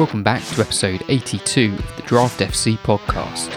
[0.00, 3.50] Welcome back to episode 82 of the Draft FC podcast.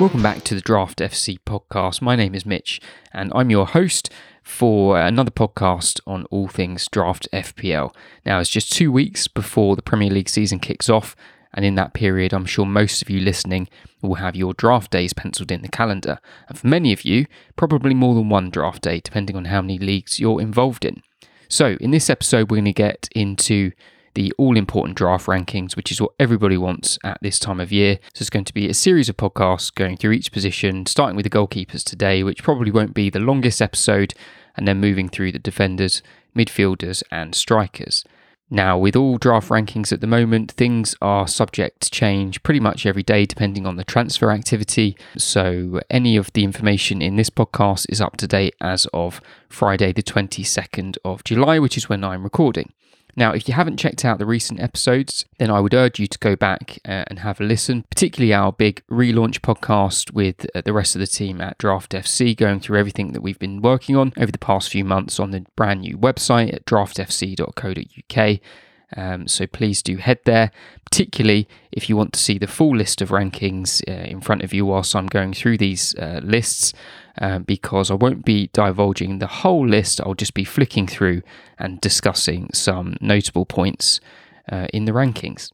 [0.00, 2.02] Welcome back to the Draft FC podcast.
[2.02, 2.80] My name is Mitch,
[3.12, 4.10] and I'm your host
[4.42, 7.94] for another podcast on all things Draft FPL.
[8.24, 11.14] Now, it's just two weeks before the Premier League season kicks off,
[11.56, 13.68] and in that period, I'm sure most of you listening
[14.02, 16.20] will have your draft days penciled in the calendar.
[16.48, 17.26] And for many of you,
[17.56, 21.02] probably more than one draft day, depending on how many leagues you're involved in.
[21.48, 23.72] So, in this episode, we're going to get into
[24.14, 27.98] the all important draft rankings, which is what everybody wants at this time of year.
[28.14, 31.24] So it's going to be a series of podcasts going through each position, starting with
[31.24, 34.14] the goalkeepers today, which probably won't be the longest episode,
[34.56, 36.02] and then moving through the defenders,
[36.34, 38.04] midfielders, and strikers.
[38.48, 42.86] Now, with all draft rankings at the moment, things are subject to change pretty much
[42.86, 44.96] every day depending on the transfer activity.
[45.18, 49.92] So, any of the information in this podcast is up to date as of Friday,
[49.92, 52.72] the 22nd of July, which is when I'm recording.
[53.16, 56.18] Now, if you haven't checked out the recent episodes, then I would urge you to
[56.18, 60.74] go back uh, and have a listen, particularly our big relaunch podcast with uh, the
[60.74, 64.12] rest of the team at Draft FC, going through everything that we've been working on
[64.18, 68.40] over the past few months on the brand new website at draftfc.co.uk.
[68.96, 70.52] Um, so please do head there,
[70.84, 74.54] particularly if you want to see the full list of rankings uh, in front of
[74.54, 76.72] you whilst I'm going through these uh, lists
[77.18, 80.00] um, because I won't be divulging the whole list.
[80.00, 81.22] I'll just be flicking through
[81.58, 84.00] and discussing some notable points
[84.50, 85.50] uh, in the rankings.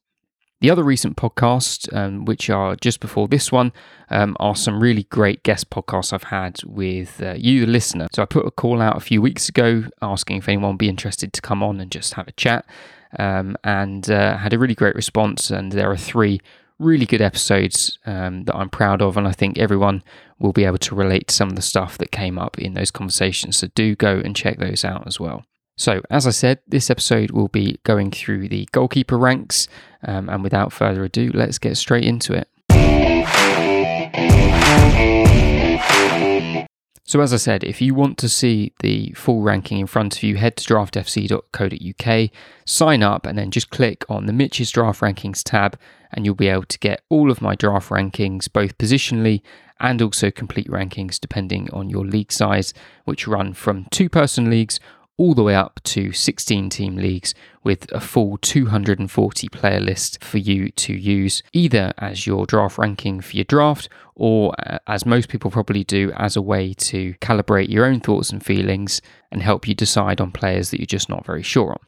[0.60, 3.72] The other recent podcasts, um, which are just before this one,
[4.10, 8.06] um, are some really great guest podcasts I've had with uh, you, the listener.
[8.12, 10.88] So I put a call out a few weeks ago asking if anyone would be
[10.88, 12.64] interested to come on and just have a chat,
[13.19, 15.51] um, and uh, had a really great response.
[15.51, 16.41] And there are three
[16.79, 20.03] really good episodes um, that I'm proud of, and I think everyone
[20.39, 22.91] will be able to relate to some of the stuff that came up in those
[22.91, 23.57] conversations.
[23.57, 25.45] So do go and check those out as well.
[25.77, 29.69] So, as I said, this episode will be going through the goalkeeper ranks,
[30.06, 32.49] um, and without further ado, let's get straight into it.
[37.12, 40.23] So, as I said, if you want to see the full ranking in front of
[40.23, 42.31] you, head to draftfc.co.uk,
[42.65, 45.78] sign up, and then just click on the Mitch's Draft Rankings tab,
[46.11, 49.43] and you'll be able to get all of my draft rankings, both positionally
[49.78, 52.72] and also complete rankings, depending on your league size,
[53.05, 54.81] which run from two person leagues
[55.19, 60.39] all the way up to 16 team leagues with a full 240 player list for
[60.39, 65.28] you to use, either as your draft ranking for your draft or, uh, as most
[65.28, 69.69] people probably do, as a way to calibrate your own thoughts and feelings and help
[69.69, 71.78] you decide on players that you're just not very sure on.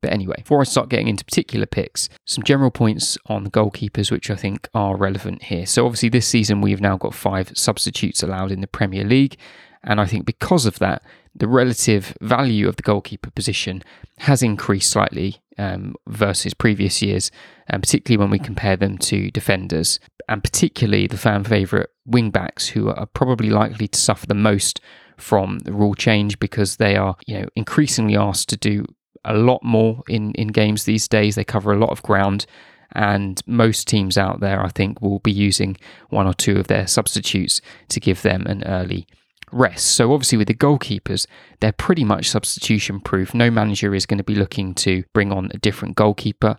[0.00, 4.10] But anyway, before I start getting into particular picks, some general points on the goalkeepers
[4.10, 5.64] which I think are relevant here.
[5.66, 9.36] So, obviously, this season we've now got five substitutes allowed in the Premier League,
[9.84, 11.02] and I think because of that,
[11.34, 13.82] the relative value of the goalkeeper position
[14.18, 17.30] has increased slightly um, versus previous years,
[17.68, 19.98] and particularly when we compare them to defenders,
[20.28, 24.80] and particularly the fan favourite wing backs, who are probably likely to suffer the most
[25.16, 28.84] from the rule change because they are, you know, increasingly asked to do
[29.24, 31.34] a lot more in, in games these days.
[31.34, 32.46] They cover a lot of ground,
[32.92, 35.76] and most teams out there, I think, will be using
[36.10, 39.06] one or two of their substitutes to give them an early
[39.52, 39.86] rest.
[39.86, 41.26] So, obviously, with the goalkeepers,
[41.60, 43.34] they're pretty much substitution proof.
[43.34, 46.58] No manager is going to be looking to bring on a different goalkeeper.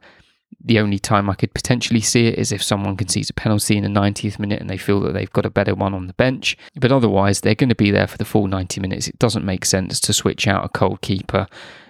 [0.64, 3.84] The only time I could potentially see it is if someone concedes a penalty in
[3.84, 6.56] the 90th minute and they feel that they've got a better one on the bench.
[6.76, 9.08] But otherwise, they're going to be there for the full 90 minutes.
[9.08, 11.48] It doesn't make sense to switch out a cold keeper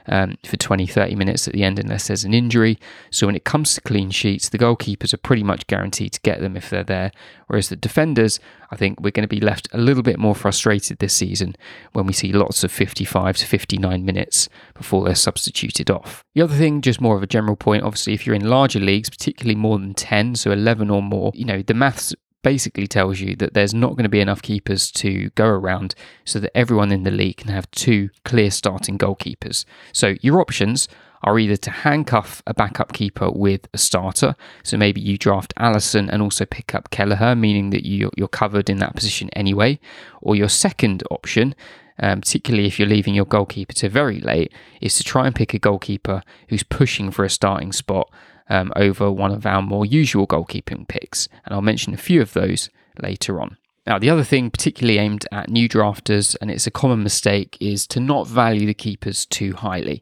[0.08, 2.80] um, for 20, 30 minutes at the end unless there's an injury.
[3.10, 6.40] So when it comes to clean sheets, the goalkeepers are pretty much guaranteed to get
[6.40, 7.12] them if they're there.
[7.48, 8.40] Whereas the defenders,
[8.72, 11.56] I think we're going to be left a little bit more frustrated this season
[11.92, 16.24] when we see lots of 55 to 59 minutes before they're substituted off.
[16.34, 19.10] The other thing, just more of a general point, obviously, if you're in larger leagues,
[19.10, 23.36] particularly more than 10, so 11 or more, you know, the maths basically tells you
[23.38, 25.96] that there's not going to be enough keepers to go around
[26.26, 29.66] so that everyone in the league can have two clear starting goalkeepers.
[29.92, 30.88] So your options
[31.24, 34.36] are either to handcuff a backup keeper with a starter.
[34.62, 38.70] So maybe you draft Alisson and also pick up Kelleher, meaning that you, are covered
[38.70, 39.80] in that position anyway.
[40.22, 41.56] Or your second option,
[41.98, 44.52] um, particularly if you're leaving your goalkeeper to very late,
[44.82, 48.12] is to try and pick a goalkeeper who's pushing for a starting spot
[48.50, 52.34] um, over one of our more usual goalkeeping picks, and I'll mention a few of
[52.34, 52.70] those
[53.02, 53.58] later on.
[53.86, 57.86] Now, the other thing, particularly aimed at new drafters, and it's a common mistake, is
[57.88, 60.02] to not value the keepers too highly.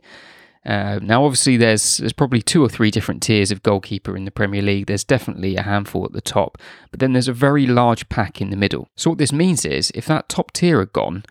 [0.63, 4.31] Uh, now, obviously, there's there's probably two or three different tiers of goalkeeper in the
[4.31, 4.85] Premier League.
[4.85, 6.59] There's definitely a handful at the top,
[6.91, 8.87] but then there's a very large pack in the middle.
[8.95, 11.23] So what this means is, if that top tier are gone,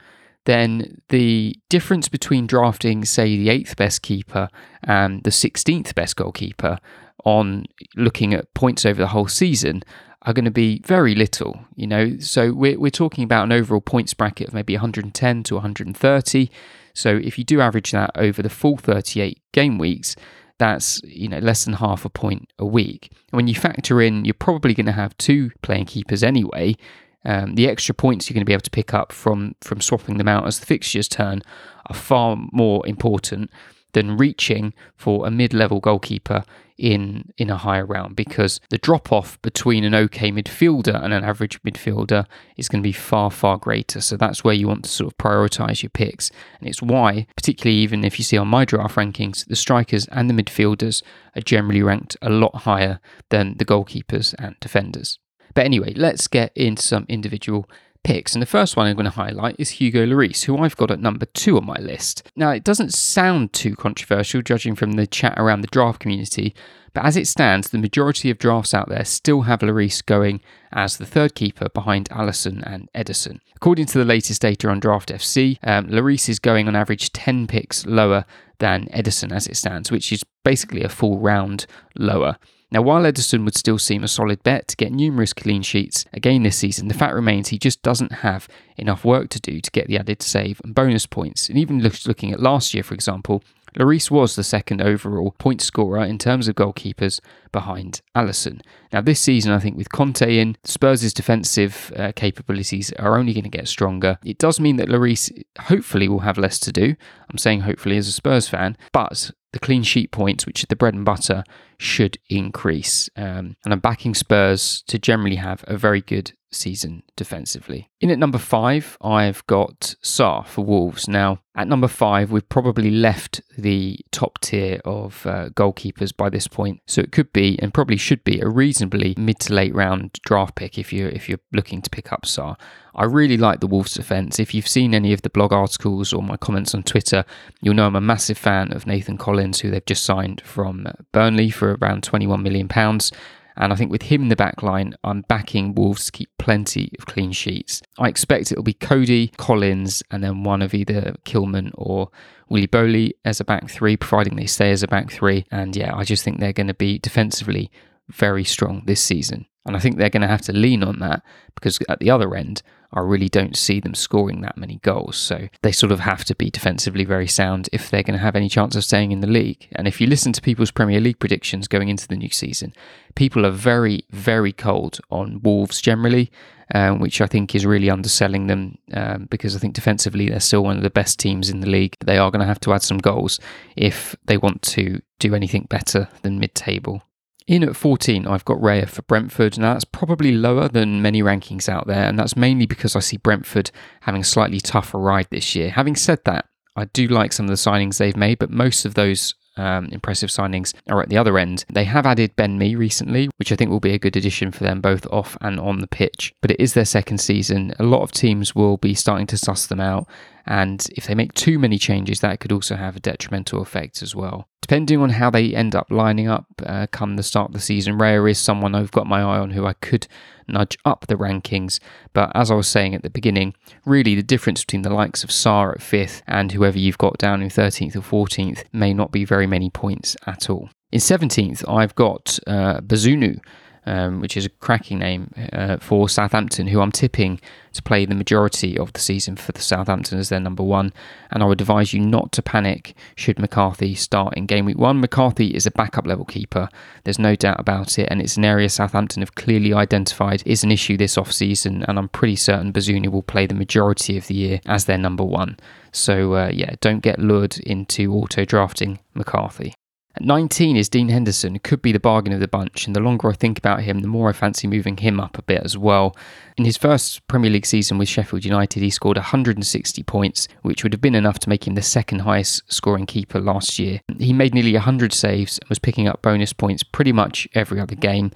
[0.51, 4.49] then the difference between drafting, say, the eighth best keeper
[4.83, 6.79] and the 16th best goalkeeper
[7.25, 9.83] on looking at points over the whole season
[10.23, 12.19] are going to be very little, you know.
[12.19, 16.51] So we're, we're talking about an overall points bracket of maybe 110 to 130.
[16.95, 20.17] So if you do average that over the full 38 game weeks,
[20.59, 23.09] that's you know less than half a point a week.
[23.33, 26.77] And when you factor in, you're probably going to have two playing keepers anyway.
[27.25, 30.19] Um, the extra points you're going to be able to pick up from from swapping
[30.19, 31.43] them out as the fixtures turn
[31.87, 33.51] are far more important
[33.93, 36.45] than reaching for a mid-level goalkeeper
[36.79, 41.23] in in a higher round because the drop off between an okay midfielder and an
[41.23, 42.25] average midfielder
[42.57, 44.01] is going to be far far greater.
[44.01, 46.31] So that's where you want to sort of prioritize your picks.
[46.59, 50.31] And it's why particularly even if you see on my draft rankings the strikers and
[50.31, 51.03] the midfielders
[51.37, 55.19] are generally ranked a lot higher than the goalkeepers and defenders
[55.55, 57.69] but anyway let's get into some individual
[58.03, 58.35] picks.
[58.35, 61.01] And the first one I'm going to highlight is Hugo Lloris, who I've got at
[61.01, 62.31] number two on my list.
[62.35, 66.55] Now, it doesn't sound too controversial, judging from the chat around the draft community,
[66.93, 70.41] but as it stands, the majority of drafts out there still have Lloris going
[70.73, 73.39] as the third keeper behind Alisson and Ederson.
[73.55, 77.47] According to the latest data on Draft FC, um, Lloris is going on average 10
[77.47, 78.25] picks lower
[78.59, 81.67] than Ederson as it stands, which is basically a full round
[81.97, 82.37] lower.
[82.73, 86.45] Now, while Ederson would still seem a solid bet to get numerous clean sheets again
[86.45, 88.47] this season, the fact remains he just doesn't have
[88.77, 91.49] enough work to do to get the added save and bonus points.
[91.49, 93.43] And even looking at last year, for example,
[93.79, 97.21] Lloris was the second overall point scorer in terms of goalkeepers
[97.53, 98.61] behind Alisson.
[98.93, 103.45] Now, this season, I think with Conte in, Spurs' defensive uh, capabilities are only going
[103.45, 104.19] to get stronger.
[104.25, 106.97] It does mean that Lloris hopefully will have less to do.
[107.31, 110.77] I'm saying hopefully as a Spurs fan, but the clean sheet points, which is the
[110.77, 111.45] bread and butter,
[111.79, 113.09] should increase.
[113.17, 117.91] Um, and I'm backing Spurs to generally have a very good season defensively.
[118.01, 121.09] In at number five, I've got Sá for Wolves.
[121.09, 126.47] Now, at number five, we've probably left the top tier of uh, goalkeepers by this
[126.47, 130.19] point, so it could be and probably should be a reasonably mid to late round
[130.23, 132.55] draft pick if you're if you're looking to pick up Sá.
[132.95, 134.39] I really like the Wolves defence.
[134.39, 137.25] If you've seen any of the blog articles or my comments on Twitter,
[137.61, 141.51] you'll know I'm a massive fan of Nathan Collins, who they've just signed from Burnley
[141.51, 143.13] for around 21 million pounds.
[143.61, 146.91] And I think with him in the back line, I'm backing Wolves to keep plenty
[146.99, 147.83] of clean sheets.
[147.99, 152.09] I expect it'll be Coady, Collins, and then one of either Kilman or
[152.49, 155.45] Willy Boly as a back three, providing they stay as a back three.
[155.51, 157.71] And yeah, I just think they're going to be defensively
[158.13, 159.47] very strong this season.
[159.67, 161.23] And I think they're going to have to lean on that
[161.55, 162.63] because at the other end,
[162.93, 165.17] I really don't see them scoring that many goals.
[165.17, 168.35] So they sort of have to be defensively very sound if they're going to have
[168.35, 169.69] any chance of staying in the league.
[169.73, 172.73] And if you listen to people's Premier League predictions going into the new season,
[173.15, 176.33] people are very, very cold on Wolves generally,
[176.75, 180.65] um, which I think is really underselling them um, because I think defensively they're still
[180.65, 181.97] one of the best teams in the league.
[182.01, 183.39] They are going to have to add some goals
[183.77, 187.03] if they want to do anything better than mid table.
[187.51, 189.59] In at 14, I've got Raya for Brentford.
[189.59, 193.17] Now, that's probably lower than many rankings out there, and that's mainly because I see
[193.17, 195.69] Brentford having a slightly tougher ride this year.
[195.69, 198.95] Having said that, I do like some of the signings they've made, but most of
[198.95, 201.65] those um, impressive signings are at the other end.
[201.69, 204.63] They have added Ben Mee recently, which I think will be a good addition for
[204.63, 206.33] them both off and on the pitch.
[206.41, 207.75] But it is their second season.
[207.81, 210.07] A lot of teams will be starting to suss them out.
[210.47, 214.15] And if they make too many changes, that could also have a detrimental effect as
[214.15, 214.49] well.
[214.63, 217.99] Depending on how they end up lining up uh, come the start of the season,
[217.99, 220.07] Raya is someone I've got my eye on who I could
[220.47, 221.81] nudge up the rankings.
[222.13, 223.55] But as I was saying at the beginning,
[223.85, 227.43] really the difference between the likes of Sá at fifth and whoever you've got down
[227.43, 230.71] in 13th or 14th may not be very many points at all.
[230.93, 233.41] In 17th, I've got uh, Bazunu
[233.87, 237.41] um, which is a cracking name uh, for Southampton, who I'm tipping
[237.73, 240.93] to play the majority of the season for the Southampton as their number one.
[241.31, 245.01] And I would advise you not to panic should McCarthy start in game week one.
[245.01, 246.69] McCarthy is a backup level keeper,
[247.05, 250.73] there's no doubt about it, and it's an area Southampton have clearly identified is an
[250.73, 251.85] issue this off season.
[251.89, 255.25] And I'm pretty certain Bazunu will play the majority of the year as their number
[255.25, 255.57] one.
[255.93, 259.75] So uh, yeah, don't get lured into auto drafting McCarthy.
[260.17, 263.31] At 19 is Dean Henderson, could be the bargain of the bunch, and the longer
[263.31, 266.17] I think about him, the more I fancy moving him up a bit as well.
[266.57, 270.93] In his first Premier League season with Sheffield United, he scored 160 points, which would
[270.93, 274.01] have been enough to make him the second highest scoring keeper last year.
[274.19, 277.95] He made nearly 100 saves and was picking up bonus points pretty much every other
[277.95, 278.33] game.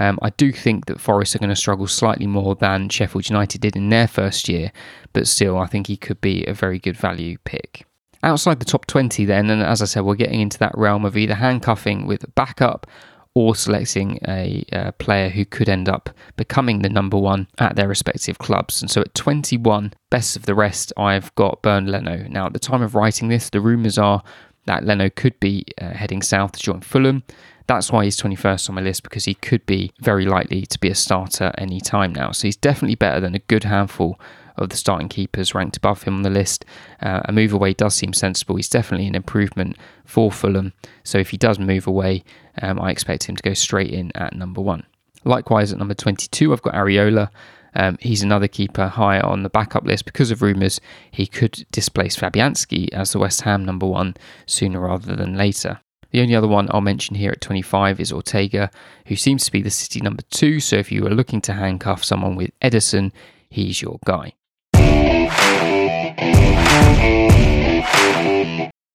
[0.00, 3.60] Um, I do think that Forest are going to struggle slightly more than Sheffield United
[3.60, 4.72] did in their first year,
[5.12, 7.84] but still, I think he could be a very good value pick.
[8.22, 11.16] Outside the top 20, then, and as I said, we're getting into that realm of
[11.16, 12.86] either handcuffing with backup
[13.34, 17.86] or selecting a, a player who could end up becoming the number one at their
[17.86, 18.82] respective clubs.
[18.82, 22.26] And so at 21, best of the rest, I've got Bernd Leno.
[22.28, 24.24] Now, at the time of writing this, the rumours are
[24.66, 27.22] that Leno could be uh, heading south to join Fulham.
[27.68, 30.88] That's why he's 21st on my list because he could be very likely to be
[30.88, 32.32] a starter any time now.
[32.32, 34.18] So he's definitely better than a good handful
[34.58, 36.64] of the starting keepers ranked above him on the list.
[37.00, 38.56] Uh, a move away does seem sensible.
[38.56, 40.72] He's definitely an improvement for Fulham.
[41.04, 42.24] So if he does move away,
[42.62, 44.84] um, I expect him to go straight in at number one.
[45.24, 47.30] Likewise, at number 22, I've got Areola.
[47.74, 52.16] Um, he's another keeper high on the backup list because of rumours he could displace
[52.16, 54.14] Fabianski as the West Ham number one
[54.46, 55.80] sooner rather than later.
[56.10, 58.70] The only other one I'll mention here at 25 is Ortega,
[59.06, 60.58] who seems to be the City number two.
[60.60, 63.12] So if you are looking to handcuff someone with Ederson,
[63.50, 64.32] he's your guy.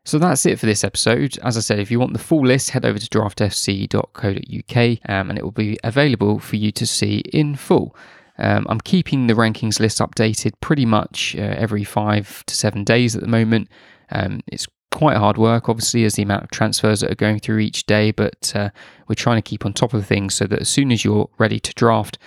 [0.05, 1.39] So that's it for this episode.
[1.41, 4.77] As I said, if you want the full list, head over to draftfc.co.uk
[5.09, 7.95] um, and it will be available for you to see in full.
[8.37, 13.15] Um, I'm keeping the rankings list updated pretty much uh, every five to seven days
[13.15, 13.69] at the moment.
[14.11, 17.57] Um, it's quite hard work, obviously, as the amount of transfers that are going through
[17.59, 18.69] each day, but uh,
[19.07, 21.59] we're trying to keep on top of things so that as soon as you're ready
[21.59, 22.19] to draft,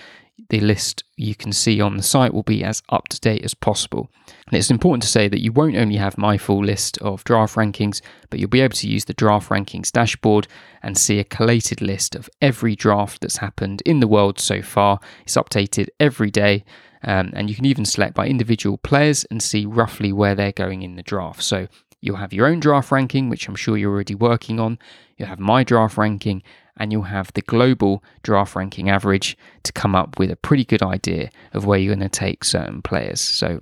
[0.49, 3.53] the list you can see on the site will be as up to date as
[3.53, 4.09] possible.
[4.47, 7.55] And it's important to say that you won't only have my full list of draft
[7.55, 10.47] rankings, but you'll be able to use the draft rankings dashboard
[10.81, 14.99] and see a collated list of every draft that's happened in the world so far.
[15.23, 16.63] It's updated every day.
[17.03, 20.81] Um, and you can even select by individual players and see roughly where they're going
[20.81, 21.43] in the draft.
[21.43, 21.67] So
[22.01, 24.79] you'll have your own draft ranking, which I'm sure you're already working on.
[25.17, 26.41] You'll have my draft ranking,
[26.79, 30.83] and you'll have the global draft ranking average to come up with a pretty good
[30.83, 33.21] idea of where you're going to take certain players.
[33.21, 33.59] So,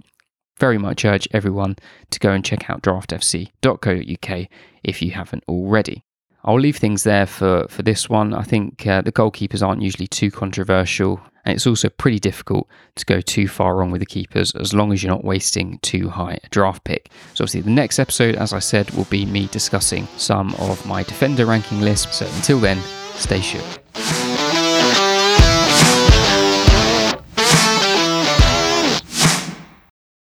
[0.58, 1.76] very much urge everyone
[2.12, 4.48] to go and check out draftfc.co.uk
[4.84, 6.06] if you haven't already.
[6.46, 8.34] I'll leave things there for, for this one.
[8.34, 13.06] I think uh, the goalkeepers aren't usually too controversial, and it's also pretty difficult to
[13.06, 16.40] go too far wrong with the keepers as long as you're not wasting too high
[16.44, 17.10] a draft pick.
[17.34, 21.02] So, obviously, the next episode, as I said, will be me discussing some of my
[21.02, 22.18] defender ranking lists.
[22.18, 22.78] So, until then,
[23.18, 24.25] stay sure.